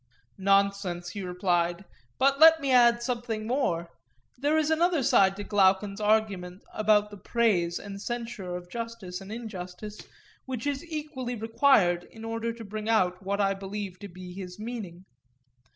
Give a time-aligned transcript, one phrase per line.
[0.39, 1.85] Nonsense, he replied.
[2.17, 3.91] But let me add something more:
[4.35, 9.31] There is another side to Glaucon's argument about the praise and censure of justice and
[9.31, 9.99] injustice,
[10.47, 14.57] which is equally required in order to bring out what I believe to be his
[14.57, 15.05] meaning.